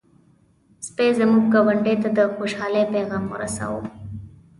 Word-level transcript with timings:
سپي 0.85 1.07
زموږ 1.19 1.43
ګاونډی 1.53 1.95
ته 2.01 2.09
د 2.17 2.19
خوشحالۍ 2.35 2.83
پيغام 2.93 3.25
ورساوه. 3.29 3.83